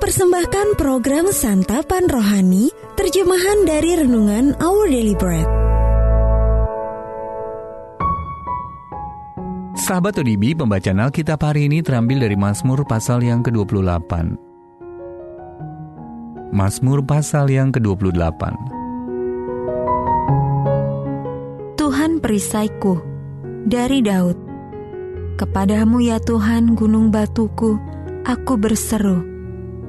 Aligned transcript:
persembahkan 0.00 0.80
program 0.80 1.28
Santapan 1.28 2.08
Rohani, 2.08 2.72
terjemahan 2.96 3.68
dari 3.68 4.00
Renungan 4.00 4.56
Our 4.56 4.88
Daily 4.88 5.12
Bread. 5.12 5.44
Sahabat 9.76 10.16
ODB, 10.16 10.56
pembacaan 10.56 11.04
Alkitab 11.04 11.44
hari 11.44 11.68
ini 11.68 11.84
terambil 11.84 12.24
dari 12.24 12.32
Mazmur 12.32 12.80
pasal 12.88 13.20
yang 13.20 13.44
ke-28. 13.44 14.12
Mazmur 16.48 17.04
pasal 17.04 17.52
yang 17.52 17.68
ke-28. 17.68 18.42
Tuhan 21.76 22.24
perisaiku 22.24 23.04
dari 23.68 24.00
Daud. 24.00 24.40
Kepadamu 25.36 26.00
ya 26.00 26.16
Tuhan 26.24 26.72
gunung 26.72 27.12
batuku, 27.12 27.76
aku 28.24 28.56
berseru 28.56 29.29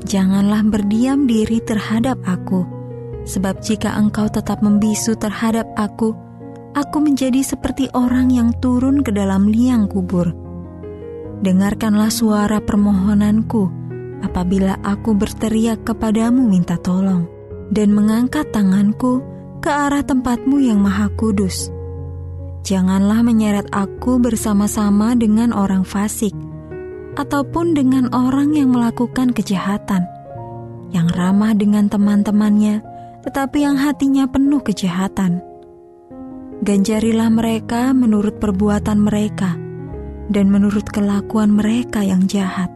janganlah 0.05 0.65
berdiam 0.65 1.25
diri 1.29 1.61
terhadap 1.61 2.17
aku, 2.25 2.65
sebab 3.25 3.61
jika 3.61 3.93
engkau 3.97 4.27
tetap 4.27 4.61
membisu 4.65 5.17
terhadap 5.17 5.69
aku, 5.77 6.13
aku 6.73 6.97
menjadi 7.03 7.43
seperti 7.43 7.91
orang 7.93 8.31
yang 8.31 8.55
turun 8.57 9.05
ke 9.05 9.11
dalam 9.13 9.49
liang 9.49 9.85
kubur. 9.85 10.31
Dengarkanlah 11.41 12.13
suara 12.13 12.61
permohonanku 12.61 13.81
apabila 14.21 14.77
aku 14.85 15.17
berteriak 15.17 15.81
kepadamu 15.81 16.45
minta 16.45 16.77
tolong, 16.77 17.25
dan 17.73 17.89
mengangkat 17.93 18.49
tanganku 18.53 19.25
ke 19.61 19.69
arah 19.69 20.05
tempatmu 20.05 20.61
yang 20.61 20.81
maha 20.81 21.09
kudus. 21.17 21.73
Janganlah 22.61 23.25
menyeret 23.25 23.65
aku 23.73 24.21
bersama-sama 24.21 25.17
dengan 25.17 25.49
orang 25.49 25.81
fasik, 25.81 26.33
ataupun 27.15 27.75
dengan 27.75 28.07
orang 28.15 28.55
yang 28.55 28.71
melakukan 28.71 29.35
kejahatan, 29.35 30.07
yang 30.91 31.07
ramah 31.11 31.55
dengan 31.55 31.91
teman-temannya, 31.91 32.83
tetapi 33.23 33.63
yang 33.63 33.77
hatinya 33.79 34.27
penuh 34.27 34.63
kejahatan. 34.63 35.43
Ganjarilah 36.61 37.33
mereka 37.33 37.89
menurut 37.91 38.37
perbuatan 38.37 39.01
mereka 39.01 39.57
dan 40.29 40.47
menurut 40.53 40.85
kelakuan 40.93 41.51
mereka 41.51 42.05
yang 42.05 42.29
jahat. 42.29 42.69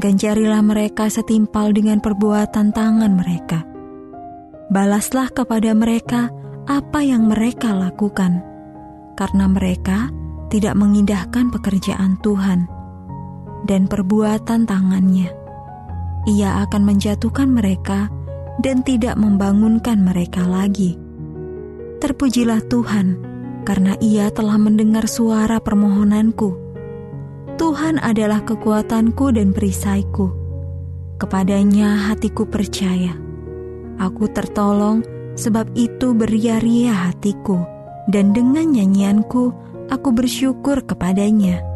Ganjarilah 0.00 0.62
mereka 0.64 1.06
setimpal 1.06 1.70
dengan 1.70 2.02
perbuatan 2.02 2.72
tangan 2.74 3.12
mereka. 3.14 3.62
Balaslah 4.70 5.30
kepada 5.34 5.74
mereka 5.74 6.30
apa 6.66 7.02
yang 7.02 7.26
mereka 7.26 7.74
lakukan, 7.74 8.42
karena 9.18 9.50
mereka 9.50 10.10
tidak 10.50 10.74
mengindahkan 10.78 11.50
pekerjaan 11.50 12.18
Tuhan 12.22 12.79
dan 13.64 13.88
perbuatan 13.88 14.64
tangannya. 14.64 15.28
Ia 16.28 16.64
akan 16.68 16.82
menjatuhkan 16.84 17.48
mereka 17.48 18.12
dan 18.60 18.84
tidak 18.84 19.16
membangunkan 19.16 20.04
mereka 20.04 20.44
lagi. 20.44 21.00
Terpujilah 22.00 22.60
Tuhan, 22.68 23.16
karena 23.64 23.96
Ia 24.00 24.28
telah 24.32 24.56
mendengar 24.60 25.08
suara 25.08 25.60
permohonanku. 25.60 26.56
Tuhan 27.60 28.00
adalah 28.00 28.40
kekuatanku 28.44 29.36
dan 29.36 29.52
perisaiku. 29.52 30.32
Kepadanya 31.20 32.08
hatiku 32.08 32.48
percaya. 32.48 33.12
Aku 34.00 34.32
tertolong, 34.32 35.04
sebab 35.36 35.76
itu 35.76 36.16
beria-ria 36.16 37.12
hatiku, 37.12 37.60
dan 38.08 38.32
dengan 38.32 38.72
nyanyianku 38.72 39.52
aku 39.92 40.08
bersyukur 40.16 40.80
kepadanya. 40.88 41.69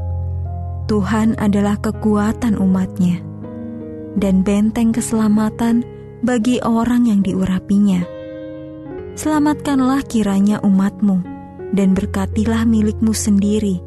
Tuhan 0.84 1.32
adalah 1.40 1.80
kekuatan 1.80 2.60
umatnya 2.60 3.24
dan 4.20 4.44
benteng 4.44 4.92
keselamatan 4.92 5.80
bagi 6.20 6.60
orang 6.60 7.08
yang 7.08 7.24
diurapinya. 7.24 8.04
Selamatkanlah 9.16 10.04
kiranya 10.04 10.60
umatmu 10.60 11.24
dan 11.72 11.96
berkatilah 11.96 12.68
milikmu 12.68 13.16
sendiri. 13.16 13.80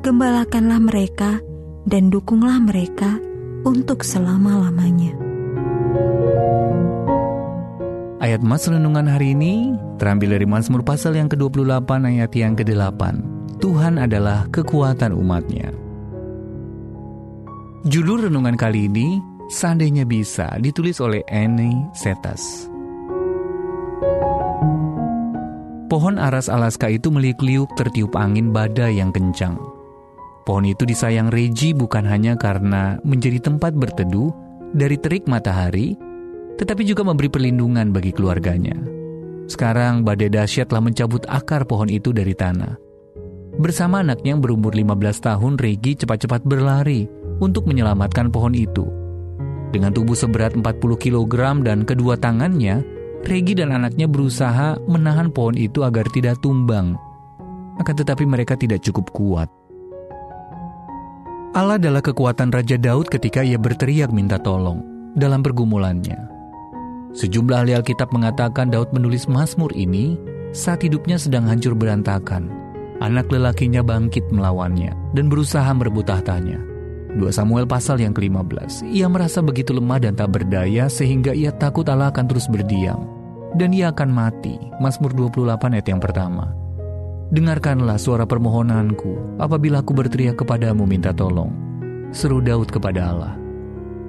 Gembalakanlah 0.00 0.80
mereka 0.80 1.44
dan 1.84 2.08
dukunglah 2.08 2.56
mereka 2.56 3.20
untuk 3.68 4.00
selama-lamanya. 4.00 5.12
Ayat 8.20 8.40
Mas 8.40 8.64
Renungan 8.64 9.12
hari 9.12 9.36
ini 9.36 9.76
terambil 10.00 10.40
dari 10.40 10.48
Mazmur 10.48 10.80
pasal 10.88 11.20
yang 11.20 11.28
ke-28 11.28 11.88
ayat 12.00 12.32
yang 12.32 12.56
ke-8. 12.56 13.00
Tuhan 13.60 14.00
adalah 14.00 14.48
kekuatan 14.48 15.12
umatnya. 15.12 15.89
Judul 17.80 18.28
renungan 18.28 18.60
kali 18.60 18.92
ini, 18.92 19.24
Seandainya 19.48 20.04
Bisa, 20.04 20.52
ditulis 20.60 21.00
oleh 21.00 21.24
Annie 21.32 21.88
Setas. 21.96 22.68
Pohon 25.88 26.20
aras 26.20 26.52
Alaska 26.52 26.92
itu 26.92 27.08
meliuk-liuk 27.08 27.72
tertiup 27.80 28.20
angin 28.20 28.52
badai 28.52 29.00
yang 29.00 29.08
kencang. 29.16 29.56
Pohon 30.44 30.68
itu 30.68 30.84
disayang 30.84 31.32
Reggie 31.32 31.72
bukan 31.72 32.04
hanya 32.04 32.36
karena 32.36 33.00
menjadi 33.00 33.48
tempat 33.48 33.72
berteduh 33.72 34.28
dari 34.76 35.00
terik 35.00 35.24
matahari, 35.24 35.96
tetapi 36.60 36.84
juga 36.84 37.00
memberi 37.00 37.32
perlindungan 37.32 37.96
bagi 37.96 38.12
keluarganya. 38.12 38.76
Sekarang 39.48 40.04
badai 40.04 40.28
dahsyat 40.28 40.68
telah 40.68 40.84
mencabut 40.84 41.24
akar 41.32 41.64
pohon 41.64 41.88
itu 41.88 42.12
dari 42.12 42.36
tanah. 42.36 42.76
Bersama 43.56 44.04
anaknya 44.04 44.36
yang 44.36 44.44
berumur 44.44 44.76
15 44.76 45.26
tahun, 45.32 45.56
Reggie 45.56 45.96
cepat-cepat 45.96 46.44
berlari 46.44 47.19
untuk 47.40 47.66
menyelamatkan 47.66 48.28
pohon 48.28 48.54
itu. 48.54 48.86
Dengan 49.74 49.90
tubuh 49.90 50.14
seberat 50.14 50.54
40 50.54 50.64
kg 51.00 51.64
dan 51.64 51.82
kedua 51.88 52.14
tangannya, 52.20 52.82
Regi 53.20 53.52
dan 53.52 53.76
anaknya 53.76 54.08
berusaha 54.08 54.80
menahan 54.88 55.28
pohon 55.28 55.52
itu 55.52 55.84
agar 55.84 56.08
tidak 56.08 56.40
tumbang. 56.40 56.96
Akan 57.76 57.92
tetapi 57.92 58.24
mereka 58.24 58.56
tidak 58.56 58.80
cukup 58.80 59.12
kuat. 59.12 59.48
Allah 61.52 61.76
adalah 61.76 62.00
kekuatan 62.00 62.48
Raja 62.48 62.80
Daud 62.80 63.12
ketika 63.12 63.44
ia 63.44 63.60
berteriak 63.60 64.08
minta 64.14 64.40
tolong 64.40 64.80
dalam 65.18 65.44
pergumulannya. 65.44 66.16
Sejumlah 67.10 67.66
ahli 67.66 67.72
Alkitab 67.74 68.14
mengatakan 68.14 68.70
Daud 68.70 68.94
menulis 68.94 69.26
Mazmur 69.26 69.74
ini 69.74 70.14
saat 70.54 70.86
hidupnya 70.86 71.18
sedang 71.18 71.44
hancur 71.50 71.74
berantakan. 71.74 72.48
Anak 73.02 73.28
lelakinya 73.32 73.82
bangkit 73.82 74.30
melawannya 74.30 74.94
dan 75.12 75.26
berusaha 75.26 75.68
merebut 75.74 76.06
tahtanya. 76.06 76.60
2 77.18 77.26
Samuel 77.34 77.66
pasal 77.66 77.98
yang 77.98 78.14
ke-15. 78.14 78.86
Ia 78.86 79.10
merasa 79.10 79.42
begitu 79.42 79.74
lemah 79.74 79.98
dan 79.98 80.14
tak 80.14 80.30
berdaya 80.30 80.86
sehingga 80.86 81.34
ia 81.34 81.50
takut 81.50 81.82
Allah 81.90 82.14
akan 82.14 82.24
terus 82.30 82.46
berdiam. 82.46 83.02
Dan 83.58 83.74
ia 83.74 83.90
akan 83.90 84.10
mati. 84.14 84.54
Mazmur 84.78 85.10
28 85.10 85.74
ayat 85.74 85.86
yang 85.90 85.98
pertama. 85.98 86.54
Dengarkanlah 87.34 87.98
suara 87.98 88.26
permohonanku 88.26 89.38
apabila 89.42 89.82
aku 89.82 89.90
berteriak 89.94 90.38
kepadamu 90.38 90.86
minta 90.86 91.10
tolong. 91.10 91.50
Seru 92.14 92.38
Daud 92.38 92.70
kepada 92.70 93.10
Allah. 93.10 93.34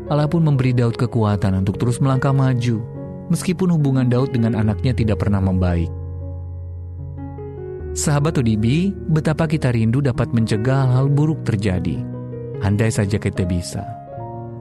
Allah 0.09 0.27
pun 0.29 0.45
memberi 0.45 0.73
Daud 0.73 0.97
kekuatan 0.97 1.61
untuk 1.61 1.77
terus 1.77 2.01
melangkah 2.01 2.33
maju, 2.33 2.81
meskipun 3.29 3.69
hubungan 3.77 4.09
Daud 4.09 4.33
dengan 4.33 4.57
anaknya 4.57 4.93
tidak 4.93 5.21
pernah 5.21 5.41
membaik. 5.41 5.89
Sahabat 7.91 8.39
ODB, 8.39 8.95
betapa 9.09 9.45
kita 9.45 9.69
rindu 9.69 10.01
dapat 10.01 10.33
mencegah 10.33 10.89
hal-hal 10.89 11.07
buruk 11.11 11.43
terjadi. 11.45 12.20
Andai 12.61 12.93
saja 12.93 13.17
kita 13.17 13.41
bisa. 13.45 13.81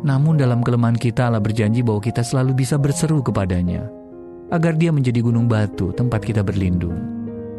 Namun 0.00 0.40
dalam 0.40 0.64
kelemahan 0.64 0.96
kita 0.96 1.28
Allah 1.28 1.44
berjanji 1.44 1.84
bahwa 1.84 2.00
kita 2.00 2.24
selalu 2.24 2.64
bisa 2.64 2.80
berseru 2.80 3.20
kepadanya. 3.20 3.84
Agar 4.48 4.74
dia 4.74 4.88
menjadi 4.90 5.20
gunung 5.20 5.46
batu 5.46 5.92
tempat 5.92 6.24
kita 6.24 6.40
berlindung. 6.40 6.96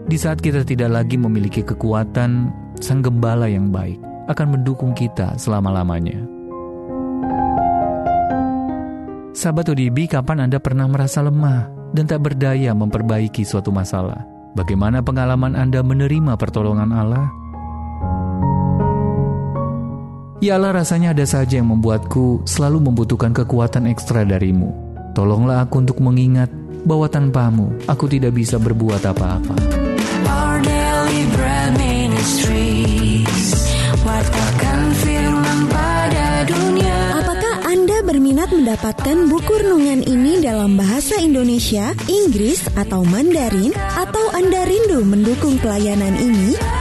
Di 0.10 0.18
saat 0.18 0.42
kita 0.42 0.66
tidak 0.66 0.92
lagi 0.92 1.16
memiliki 1.16 1.62
kekuatan, 1.62 2.50
sang 2.82 3.06
gembala 3.06 3.46
yang 3.46 3.70
baik 3.70 4.02
akan 4.28 4.58
mendukung 4.58 4.92
kita 4.98 5.38
selama-lamanya. 5.38 6.18
Sahabat 9.32 9.72
ODB, 9.72 10.12
kapan 10.12 10.50
Anda 10.50 10.60
pernah 10.60 10.90
merasa 10.90 11.24
lemah 11.24 11.72
dan 11.96 12.10
tak 12.10 12.28
berdaya 12.28 12.76
memperbaiki 12.76 13.48
suatu 13.48 13.72
masalah? 13.72 14.28
Bagaimana 14.58 15.00
pengalaman 15.00 15.56
Anda 15.56 15.80
menerima 15.80 16.36
pertolongan 16.36 16.92
Allah? 16.92 17.32
Allah 20.50 20.74
rasanya 20.74 21.14
ada 21.14 21.22
saja 21.22 21.62
yang 21.62 21.70
membuatku 21.70 22.50
selalu 22.50 22.90
membutuhkan 22.90 23.30
kekuatan 23.30 23.86
ekstra 23.86 24.26
darimu. 24.26 24.74
Tolonglah 25.14 25.62
aku 25.62 25.86
untuk 25.86 26.02
mengingat 26.02 26.50
bahwa 26.82 27.06
tanpamu 27.06 27.78
aku 27.86 28.10
tidak 28.10 28.34
bisa 28.34 28.58
berbuat 28.58 29.06
apa-apa. 29.06 29.54
Apakah 37.22 37.54
Anda 37.70 37.98
berminat 38.02 38.50
mendapatkan 38.50 39.18
buku 39.30 39.54
renungan 39.62 40.02
ini 40.10 40.42
dalam 40.42 40.74
bahasa 40.74 41.22
Indonesia, 41.22 41.94
Inggris, 42.10 42.66
atau 42.74 43.06
Mandarin? 43.06 43.78
Atau 43.94 44.26
Anda 44.34 44.66
rindu 44.66 45.06
mendukung 45.06 45.62
pelayanan 45.62 46.18
ini? 46.18 46.81